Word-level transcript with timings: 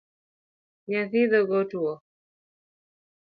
Nyathi 0.87 1.21
dhoge 1.31 1.55
otwo 1.61 1.91